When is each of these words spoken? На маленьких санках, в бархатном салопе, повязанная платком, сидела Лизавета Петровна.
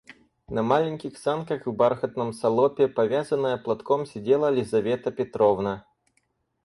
На 0.49 0.63
маленьких 0.63 1.15
санках, 1.15 1.67
в 1.67 1.73
бархатном 1.75 2.33
салопе, 2.33 2.87
повязанная 2.87 3.57
платком, 3.57 4.07
сидела 4.07 4.49
Лизавета 4.49 5.11
Петровна. 5.11 5.85